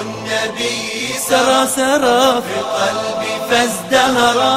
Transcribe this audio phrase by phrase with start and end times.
[0.00, 4.54] النبي سرى سرى في قلبي فازدهرا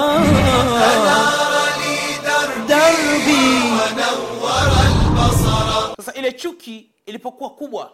[0.79, 3.45] فنار لي دربي
[3.77, 7.91] ونور البصر sasa ile chuki ilipokuwa kubwa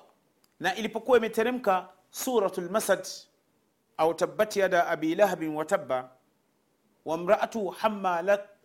[0.60, 3.08] na ilipokuwa imeteremka suratul masad
[3.98, 6.10] au tabbat yada abi lahabin wa tabba
[7.06, 7.68] wa mraatu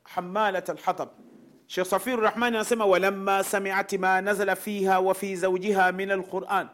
[0.04, 1.08] hamalat alhatab.
[1.66, 6.68] Sheikh Safir Rahmani anasema walamma sami'at ma nazala fiha wa fi zawjiha min alquran,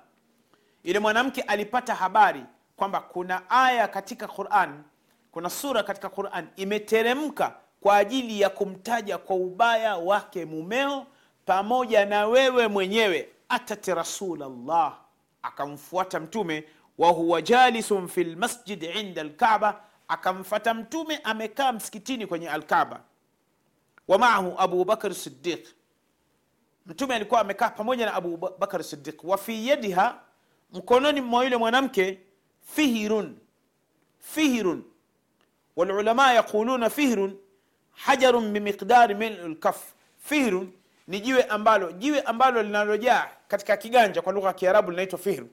[0.84, 2.42] ile mwanamke alipata habari
[2.76, 4.82] kwamba kuna aya katika Quran,
[5.32, 11.06] kuna sura katika Quran imeteremka kwa ajili ya kumtaja kwa ubaya wake mumeo
[11.46, 13.28] pamoja na wewe mwenyewe.
[13.48, 14.98] Atat rasulllah
[15.42, 16.64] akamfuata Mtume
[16.98, 23.00] wa huwa jalisun fi lmasjid inda alkaaba, akamfata Mtume amekaa msikitini kwenye Alkaaba
[24.08, 24.86] wa maahu Abu.
[26.86, 30.20] Mtume alikuwa amekaa pamoja na Abu Bakr Siddiq, yadiha,
[30.72, 32.18] mkononi mwa yule mwanamke
[32.74, 33.36] fihirun,
[34.20, 34.84] fihirun.
[35.76, 37.36] Walulama yaquluna fihirun
[37.92, 39.92] hajarun bimiqdari mil'u lkaf.
[40.18, 40.72] Fihirun
[41.08, 45.48] ni jiwe ambalo jiwe ambalo linalojaa katika kiganja, kwa lugha ya Kiarabu linaitwa fihru.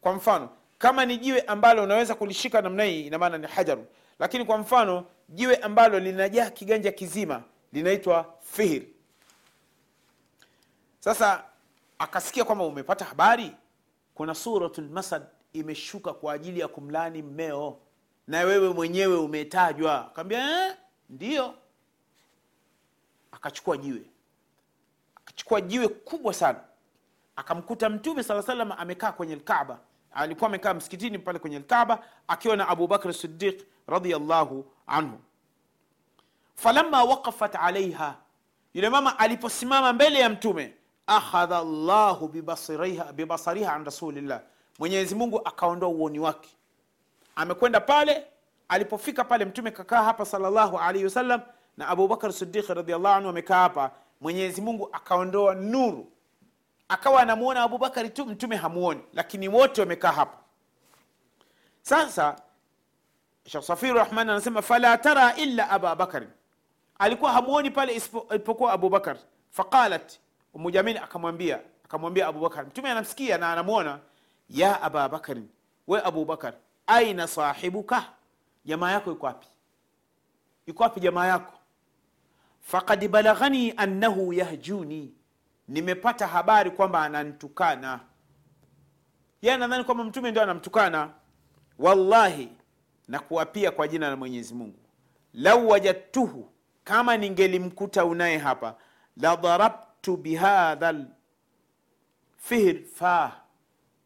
[0.00, 3.86] Kwa mfano kama ni jiwe ambalo unaweza kulishika namna hii, ina ni hajaru,
[4.18, 8.82] lakini kwa mfano jiwe ambalo linajaa kiganja kizima linaitwa fihir.
[11.00, 11.44] Sasa
[11.98, 13.52] akasikia kwamba umepata habari,
[14.14, 17.78] kuna suratul Masad imeshuka kwa ajili ya kumlani mmeo
[18.26, 20.06] na wewe mwenyewe umetajwa.
[20.06, 20.76] Akaambia eh,
[21.10, 21.54] ndio.
[23.32, 24.02] Akachukua jiwe,
[25.16, 26.60] akachukua jiwe kubwa sana,
[27.36, 29.78] akamkuta Mtume sala salam amekaa kwenye Alkaaba.
[30.12, 35.20] Alikuwa amekaa msikitini pale kwenye Alkaaba akiwa na Abu Bakr Siddiq radhiyallahu anhu
[36.58, 38.14] falamma waqafat alaiha,
[38.74, 40.74] yule mama aliposimama mbele ya Mtume,
[41.06, 44.40] akhadha llahu bibasariha, bibasariha an rasulillah,
[44.78, 46.48] Mwenyezi Mungu akaondoa uoni wake.
[47.36, 48.24] Amekwenda pale,
[48.68, 51.40] alipofika pale Mtume kakaa hapa salllahu alaihi wasallam
[51.76, 56.12] na abubakar sidiqi Siddiq anhu amekaa hapa, Mwenyezi Mungu akaondoa nuru,
[56.88, 60.38] akawa anamuona abubakari tu, Mtume hamuoni, lakini wote wamekaa hapa.
[61.82, 62.36] Sasa
[63.46, 66.26] shekh Safiru Rahman anasema fala tara illa aba Bakari,
[66.98, 69.16] alikuwa hamuoni pale isipokuwa abubakar
[69.50, 70.18] Faqalat
[70.54, 73.98] umujamin akamwambia akamwambia abubakar mtume anamsikia na anamwona,
[74.50, 75.48] ya ababakarin
[75.86, 76.54] we abubakar
[76.86, 78.04] aina sahibuka,
[78.64, 79.46] jamaa yako iko wapi?
[80.66, 81.52] iko wapi jamaa yako?
[82.60, 85.14] fakad balaghani annahu yahjuni,
[85.68, 88.00] nimepata habari kwamba anantukana
[89.42, 91.10] Yeye nadhani kwamba mtume ndio anamtukana.
[91.78, 92.48] Wallahi
[93.08, 93.18] na
[93.74, 94.78] kwa jina la Mwenyezi Mungu,
[95.34, 96.50] lau wajadtuhu,
[96.88, 98.76] kama ningelimkuta unaye hapa,
[99.16, 103.40] la darabtu bihadha lfihr fah,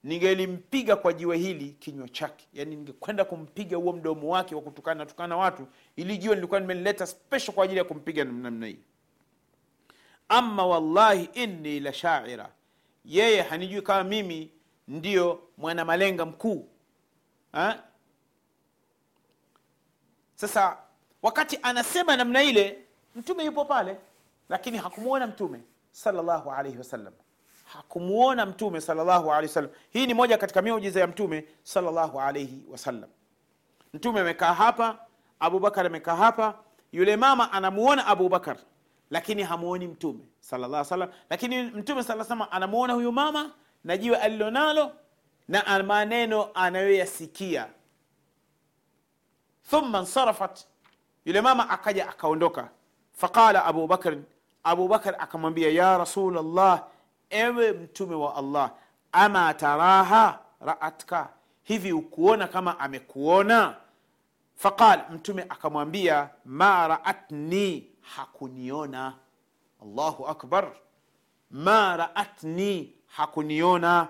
[0.05, 2.47] ningelimpiga kwa jiwe hili kinywa chake.
[2.55, 5.67] Yani ningekwenda kumpiga huo mdomo wake wa kutukana tukana watu,
[5.97, 8.79] ili jiwe nilikuwa nimelileta special kwa ajili ya kumpiga namna hii.
[10.29, 12.49] Amma wallahi inni la shaira,
[13.05, 14.51] yeye hanijui kama mimi
[14.89, 16.69] ndiyo mwana malenga mkuu
[17.53, 17.83] ha?
[20.35, 20.79] Sasa
[21.23, 22.79] wakati anasema namna ile,
[23.17, 23.97] mtume yupo pale,
[24.49, 25.61] lakini hakumwona mtume
[25.93, 27.13] sallallahu alaihi wasallam,
[27.65, 29.71] hakumwona mtume sallallahu alaihi wasallam.
[29.91, 33.11] Hii ni moja katika miujiza ya mtume sallallahu alaihi wasallam.
[33.95, 34.99] Mtume amekaa hapa,
[35.41, 36.59] Abubakar amekaa hapa,
[36.93, 38.57] yule mama anamuona Abubakar
[39.13, 43.51] lakini hamuoni mtume sallallahu salam lakini mtume saa salam anamuona huyu mama
[43.85, 44.93] na jiwe alilonalo
[45.49, 47.69] na maneno anayoyasikia
[49.71, 50.65] thumma nsarafat,
[51.25, 52.69] yule mama akaja akaondoka.
[53.13, 54.17] Faqala Abu Bakr,
[54.65, 56.85] Abu Bakr akamwambia ya Rasul Allah,
[57.31, 58.71] ewe mtume wa Allah,
[59.13, 61.29] ama taraha raatka,
[61.63, 63.77] hivi ukuona kama amekuona?
[64.57, 69.15] Faqal, mtume akamwambia ma raatni, hakuniona.
[69.83, 70.73] Allahu akbar,
[71.51, 74.09] ma raatni, hakuniona.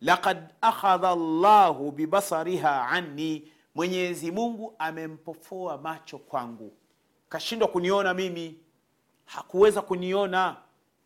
[0.00, 6.72] Laqad akhadha Allahu bibasariha anni Mwenyezi Mungu amempofoa macho kwangu,
[7.28, 8.60] kashindwa kuniona mimi,
[9.24, 10.56] hakuweza kuniona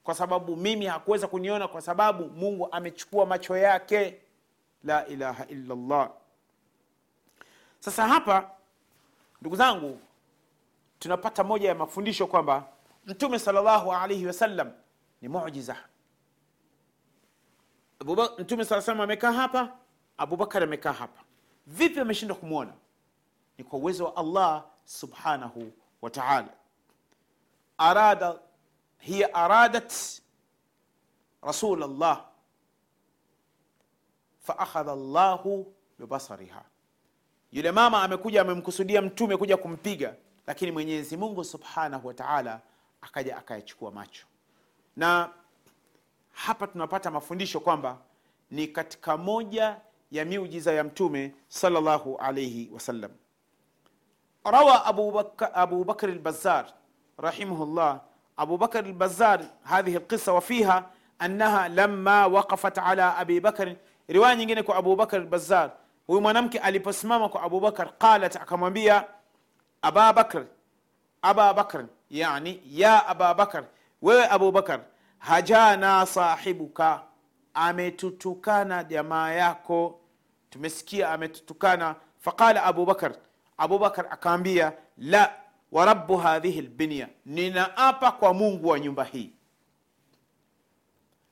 [0.05, 4.21] kwa sababu mimi, hakuweza kuniona kwa sababu Mungu amechukua macho yake.
[4.85, 6.11] La ilaha illallah.
[7.81, 8.51] Sasa hapa,
[9.41, 10.01] ndugu zangu,
[10.99, 12.69] tunapata moja ya mafundisho kwamba
[13.07, 14.71] Mtume sallallahu alaihi wasallam
[15.23, 15.77] ni muujiza.
[18.39, 19.73] Mtume sallallahu amekaa hapa,
[20.19, 21.22] Abubakar amekaa hapa
[21.67, 22.73] Vipi ameshindwa kumwona?
[23.59, 25.73] Ni kwa uwezo wa Allah subhanahu
[26.03, 26.49] wa taala.
[27.79, 28.39] arada
[28.99, 29.93] hiya aradat
[31.43, 32.25] rasul llah
[34.43, 36.65] faakhadha llahu bibasariha
[37.53, 40.15] yule mama amekuja amemkusudia mtume kuja kumpiga
[40.47, 42.61] lakini mwenyezi mungu subhanahu wa taala
[43.01, 44.27] akaja akayachukua macho
[44.97, 45.31] na
[46.33, 47.99] hapa tunapata mafundisho kwamba
[48.51, 49.81] ni katika moja
[50.13, 53.11] ya miujiza ya mtume salllahu alaihi wasallam.
[54.45, 56.67] Rawa abu bakr, abu bakr albazar
[57.19, 58.01] rahimahullah.
[58.37, 60.85] Abu bakr albazar hadhihi alqisa wafiha
[61.19, 63.75] annaha lama waqafat ala abi bakr.
[64.09, 65.71] Riwaya nyingine kwa abu bakr albazar
[66.07, 69.05] huyu mwanamke aliposimama kwa abu bakr qalat akamwambia
[69.83, 70.45] aba bakr
[71.23, 73.65] aba bakr yani ya aba bakr
[74.03, 74.81] wewe abu bakr
[75.19, 77.03] hajana sahibuka
[77.55, 80.01] ametutukana jamaa yako
[80.53, 81.97] tumesikia ametutukana.
[82.19, 83.15] Faqala abubakar
[83.59, 85.35] abubakar akaambia la
[85.73, 89.33] wa hadhihi lbinya ninaapa kwa mungu wa nyumba hii.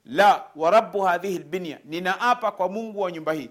[0.04, 3.50] La wa rabu hadhihi lbinya ninaapa kwa mungu wa nyumba hii.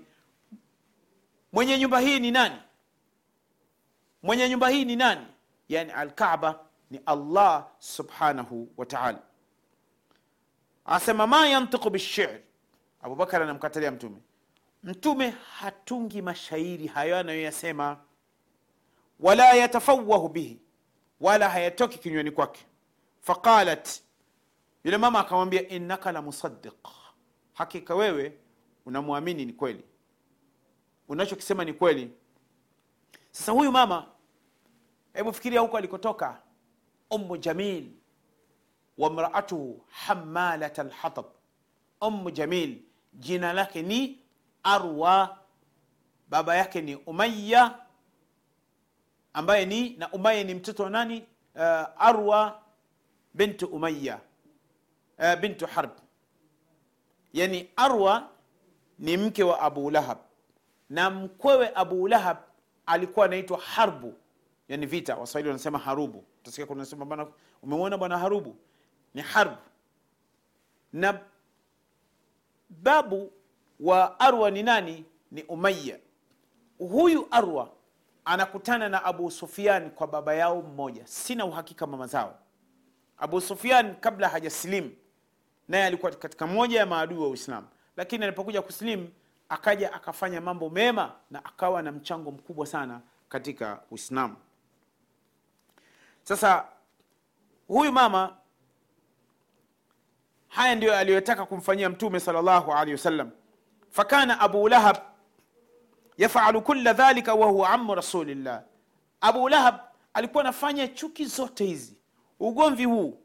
[1.53, 2.55] Mwenye nyumba hii ni nani?
[4.23, 5.27] Mwenye nyumba hii ni nani?
[5.69, 6.59] Yani alkaba
[6.91, 9.19] ni allah subhanahu wa taala.
[10.85, 12.41] Asema ma yantiqu bishir.
[13.01, 14.17] Abubakar anamkatalia mtume
[14.83, 17.97] mtume hatungi mashairi hayo anayoyasema
[19.19, 20.59] wala yatafawahu bihi
[21.21, 22.65] wala hayatoki kinywani kwake.
[23.21, 23.89] Faqalat
[24.83, 26.87] yule mama akamwambia innaka la musaddiq
[27.53, 28.37] hakika wewe
[28.85, 29.83] unamwamini ni kweli.
[31.07, 32.11] Unachokisema ni kweli.
[33.31, 34.07] Sasa huyu mama
[35.13, 36.41] hebu fikiria huko alikotoka.
[37.11, 37.91] Ummu jamil
[38.97, 41.25] wamraatuhu hamalat lhatab,
[42.01, 42.81] ummu jamil
[43.13, 44.19] jina lake ni
[44.63, 45.37] arwa
[46.29, 47.79] baba yake ni umaya
[49.33, 51.25] ambaye ni na umaya ni mtoto wa nani?
[51.55, 51.61] Uh,
[51.97, 52.61] arwa
[53.33, 54.19] bintu umaya
[55.19, 55.91] uh, bintu harb.
[57.33, 58.29] Yani arwa
[58.99, 60.17] ni mke wa abu lahab.
[60.89, 62.37] Na mkwewe abu lahab
[62.85, 64.13] alikuwa anaitwa harbu.
[64.69, 66.23] Yani vita waswahili wanasema harubu.
[66.41, 67.27] Utasikia kuna bana
[67.63, 68.55] umemwona bwana harubu?
[69.13, 69.57] Ni harbu.
[70.93, 71.19] Na
[72.69, 73.31] babu
[73.79, 75.05] wa arwa ni nani?
[75.31, 75.99] Ni umaya
[76.77, 77.69] huyu arwa
[78.25, 81.07] anakutana na abu sufian kwa baba yao mmoja.
[81.07, 82.39] Sina uhakika mama zao.
[83.17, 84.91] Abu sufian kabla hajasilimu
[85.67, 87.67] naye alikuwa katika moja ya maadui wa uislamu.
[87.97, 89.09] Lakini alipokuja kusilimu
[89.49, 94.35] akaja akafanya mambo mema na akawa na mchango mkubwa sana katika uislamu.
[96.23, 96.65] Sasa
[97.67, 98.35] huyu mama
[100.47, 103.31] haya ndiyo aliyotaka kumfanyia mtume salllahu alehi wasallam
[103.91, 104.97] fakana abu lahab
[106.17, 108.63] yafalu kula dhalika wahuwa amu rasulillah.
[109.21, 109.75] Abu lahab
[110.13, 111.95] alikuwa anafanya chuki zote hizi.
[112.39, 113.17] Ugomvi huu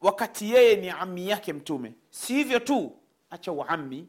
[0.00, 1.92] wakati yeye ni ami yake mtume.
[2.10, 2.92] Si hivyo tu
[3.30, 4.08] acha uami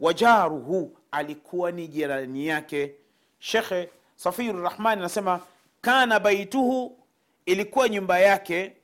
[0.00, 2.94] wajaruhu alikuwa ni jirani yake.
[3.38, 5.40] Shekhe safiru rahmani anasema
[5.80, 6.98] kana baituhu
[7.46, 8.76] ilikuwa nyumba yake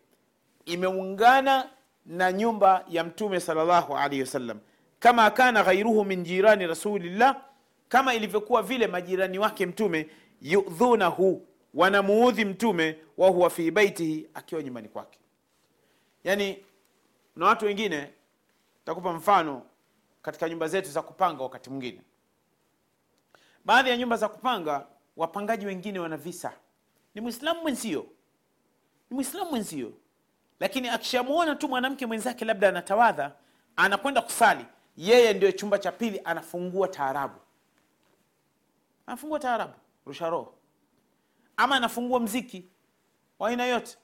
[0.64, 1.68] imeungana
[2.06, 4.58] na nyumba ya mtume salllahu alaihi wasallam
[4.98, 7.42] kama kana ghairuhu min jirani rasulillah
[7.88, 10.10] kama ilivyokuwa vile majirani wake mtume
[10.42, 15.18] yudhunahu wanamuudhi mtume wahuwa fi baitihi akiwa nyumbani kwake.
[16.24, 16.64] Yani
[17.36, 18.12] na watu wengine
[18.84, 19.62] takupa mfano
[20.22, 22.00] katika nyumba zetu za kupanga wakati mwingine.
[23.64, 26.52] Baadhi ya nyumba za kupanga wapangaji wengine wana visa.
[27.14, 28.06] Ni mwislamu mwenzio.
[29.10, 29.92] Ni mwislamu mwenzio.
[30.60, 33.32] Lakini akishamwona tu mwanamke mwenzake labda anatawadha
[33.76, 34.64] anakwenda kusali
[34.96, 37.38] yeye ndio chumba cha pili anafungua taarabu.
[39.06, 39.74] Anafungua taarabu
[40.06, 40.54] rusha roho.
[41.56, 42.68] Ama anafungua mziki
[43.38, 43.98] wa aina yote.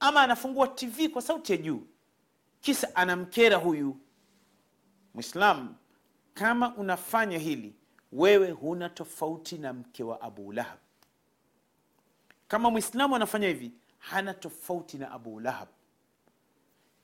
[0.00, 1.86] Ama anafungua tv kwa sauti ya juu.
[2.60, 3.96] Kisa anamkera huyu
[5.14, 5.74] mwislamu
[6.34, 7.74] kama unafanya hili
[8.12, 10.78] wewe huna tofauti na mke wa abu lahab.
[12.48, 15.68] Kama mwislamu anafanya hivi hana tofauti na abu lahab.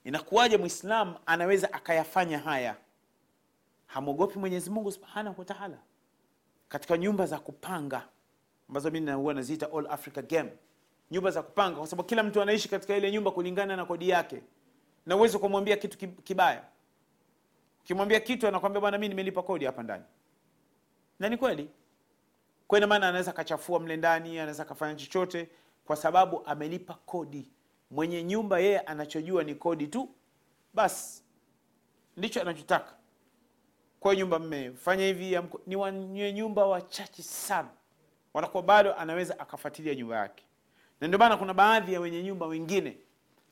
[0.05, 2.77] Inakuwaje mwislamu anaweza akayafanya haya
[3.93, 5.71] hamwogopi mwenyezi mungu subhanahu wa
[6.69, 8.09] katika nyumba za kupanga
[8.69, 10.53] ambazo mimi huwa naziita all africa game.
[11.11, 14.43] Nyumba za kupanga kwa sababu kila mtu anaishi katika ile nyumba kulingana na kodi yake.
[15.07, 16.65] Na uwezi kumwambia kitu kibaya.
[17.81, 20.05] Ukimwambia kitu anakwambia bwana mimi nimelipa kodi hapa ndani.
[21.19, 21.71] Na ni kweli.
[22.67, 25.49] Kwena maana anaweza akachafua mle ndani anaweza akafanya chochote
[25.85, 27.51] kwa sababu amelipa kodi.
[27.91, 30.09] Mwenye nyumba yeye anachojua ni kodi tu.
[30.75, 31.23] Basi
[32.17, 33.00] ndicho anachotaka
[34.01, 37.69] kwa nyumba mmefanya hivi ni wenye nyumba wachache sana.
[38.35, 40.45] Wanakuwa bado anaweza akafuatilia nyumba yake.
[41.01, 42.97] Na ndio maana kuna baadhi ya wenye nyumba wengine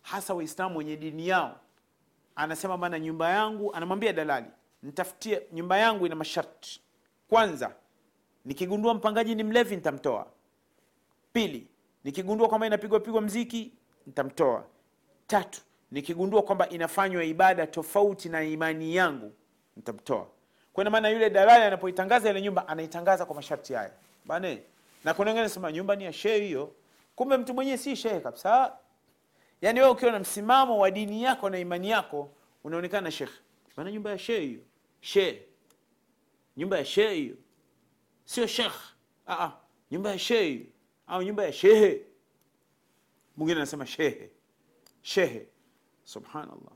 [0.02, 1.60] hasa waislamu wenye dini yao
[2.36, 4.46] anasema bana nyumba yangu anamwambia dalali
[4.82, 6.80] nitafutie nyumba yangu ina masharti.
[7.28, 7.74] Kwanza
[8.44, 10.26] nikigundua mpangaji ni mlevi nitamtoa.
[11.32, 11.66] Pili
[12.04, 13.72] nikigundua kwamba inapigwa pigwa mziki
[14.06, 14.64] nitamtoa.
[15.26, 19.32] Tatu nikigundua kwamba inafanywa ibada tofauti na imani yangu
[19.76, 20.26] nitamtoa
[20.78, 23.92] kwa ina maana yule dalali anapoitangaza ile nyumba anaitangaza kwa masharti haya.
[24.24, 24.62] Bane
[25.04, 26.74] na kuna wengine nasema nyumba ni ya shehe hiyo.
[27.16, 28.76] Kumbe mtu mwenyewe si shehe kabisa.
[29.62, 32.30] Yaani wewe ukiwa na msimamo wa dini yako na imani yako
[32.64, 33.32] unaonekana shekhe
[33.76, 34.60] bana nyumba ya shehe hiyo.
[35.00, 35.42] Shehe.
[36.56, 37.36] Nyumba ya shehe hiyo.
[38.24, 38.74] Sio shekh
[39.26, 39.52] ah, ah,
[39.90, 40.66] nyumba ya shehe hiyo.
[41.06, 42.02] Au nyumba ya shehe.
[43.36, 44.30] Mwingine anasema shehe.
[45.02, 45.46] Shehe.
[46.04, 46.72] Subhanallah.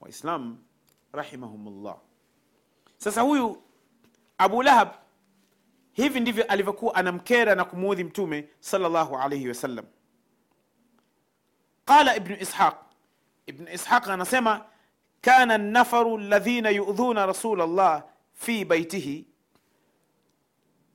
[0.00, 0.58] Waislam
[1.12, 1.96] rahimahumullah
[3.04, 3.62] sasa huyu
[4.38, 4.88] abu lahab
[5.92, 9.84] hivi ndivyo alivyokuwa anamkera na kumuudhi mtume salllahu alaihi wasallam
[11.84, 12.74] qala ibnu ishaq.
[13.46, 14.64] Ibnu ishaq anasema
[15.20, 19.26] kana nafaru ladhina yudhuna rasul llah fi baitihi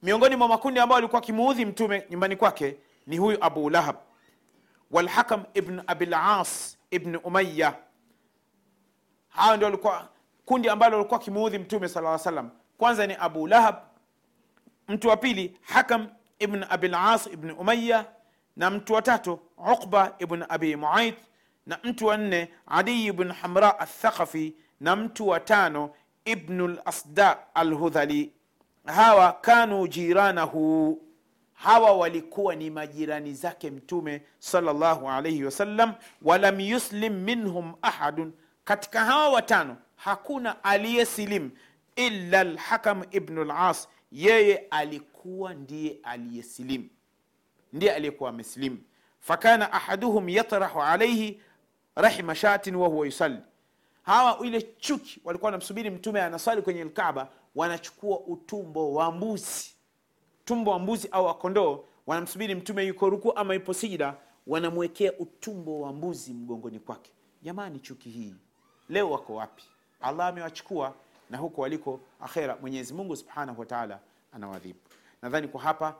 [0.03, 3.95] miongoni mwa makundi ambayo alikuwa akimuudhi mtume nyumbani kwake ni huyu abu lahab.
[4.91, 7.75] Walhakam ibnu abilas ibnu umaya
[9.29, 10.09] hawa ndio walikuwa
[10.45, 13.75] kundi ambalo walikuwa akimuudhi mtume sala salam kwanza ni abu lahab
[14.87, 16.07] mtu wa pili hakam
[16.39, 18.05] ibn abilas ibn umaya
[18.55, 19.39] na mtu wa tatu
[19.73, 21.15] uqba ibn abi muaid
[21.65, 25.89] na mtu wa nne adiyi ibn hamra athaqafi na mtu wa tano
[26.25, 28.31] ibnu lasda alhudhali.
[28.85, 31.01] Hawa kanu jiranahu.
[31.53, 38.33] Hawa walikuwa ni majirani zake mtume salllahu alaihi wasallam walam yuslim minhum ahadun.
[38.63, 41.51] Katika hawa watano hakuna aliyesilimu
[41.95, 46.89] illa lhakam ibnu las yeye alikuwa ndiye aliyesilimu
[47.73, 48.77] ndiye aliyekuwa amesilimu.
[49.19, 51.41] Fakana ahaduhum yatrahu alaihi
[51.95, 53.39] rahima shatin wahuwa yusalli.
[54.03, 59.75] Hawa ile chuki walikuwa wanamsubiri mtume anaswali kwenye lkaba wanachukua utumbo wa mbuzi
[60.45, 64.15] tumbo wa mbuzi au wakondoo wanamsubiri mtume yuko ruku ama yupo sijida
[64.47, 67.11] wanamwekea utumbo wa mbuzi mgongoni kwake.
[67.41, 68.35] Jamani chuki hii
[68.89, 69.63] leo wako wapi
[70.05, 70.93] allah amewachukua
[71.29, 73.99] na huko waliko akhera mwenyezi mungu subhanahu wataala
[74.33, 74.79] anawadhibu
[75.21, 75.95] nadhani kwa hapa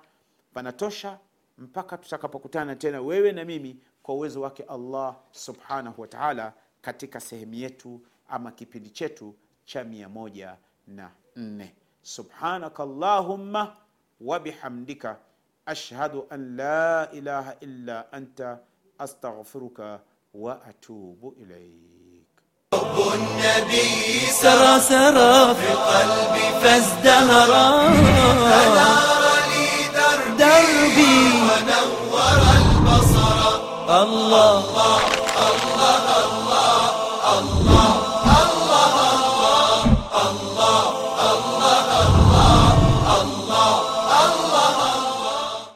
[0.54, 1.20] panatosha
[1.58, 8.02] mpaka tutakapokutana tena wewe na mimi kwa uwezo wake allah subhanahu wataala katika sehemu yetu
[8.30, 9.36] ama kipindi chetu
[9.66, 10.56] cha mia moja
[10.88, 11.76] na nne.
[12.02, 13.76] Subhanaka allahumma
[14.22, 15.18] wabihamdika
[15.66, 18.60] ashhadu an la ilaha illa anta
[18.98, 20.00] astaghfiruka
[20.34, 21.36] wa atubu
[22.94, 27.68] ilaik النبي سرى سرى في قلبي فازدهرا
[28.52, 31.16] سنار لي دربي دربي.
[31.48, 33.40] ونور البصر.
[33.90, 34.60] الله.
[34.60, 35.25] الله.